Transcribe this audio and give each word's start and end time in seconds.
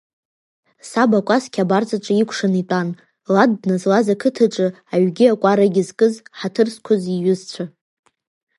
Саб 0.89 1.11
акәасқьа 1.19 1.63
абарҵаҿы 1.65 2.13
икәшаны 2.21 2.57
итәан, 2.61 2.87
Лад 3.33 3.51
дназлаз 3.61 4.07
ақыҭаҿы 4.13 4.67
аҩгьы-акәаргьы 4.93 5.83
зкыз, 5.87 6.13
ҳаҭыр 6.37 6.67
зқәыз 6.73 7.03
иҩызцәа. 7.13 7.63